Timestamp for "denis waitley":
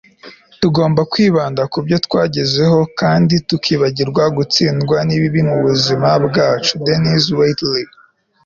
6.85-7.85